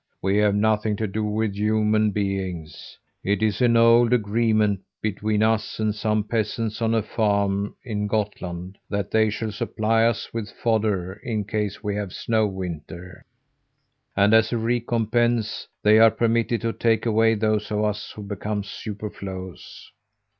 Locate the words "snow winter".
12.13-13.23